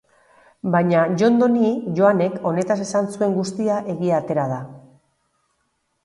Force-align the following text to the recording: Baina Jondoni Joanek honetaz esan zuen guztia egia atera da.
Baina 0.75 1.01
Jondoni 1.23 1.67
Joanek 1.99 2.39
honetaz 2.51 2.77
esan 2.85 3.09
zuen 3.17 3.35
guztia 3.35 3.75
egia 3.95 4.15
atera 4.23 4.47
da. 4.53 4.57